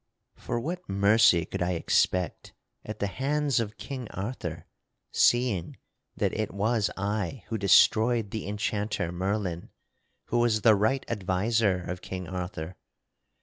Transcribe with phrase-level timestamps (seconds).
[0.35, 4.65] For what mercy could I expect at the hands of King Arthur
[5.11, 5.77] seeing
[6.17, 9.69] that it was I who destroyed the Enchanter Merlin,
[10.29, 12.77] who was the right adviser of King Arthur!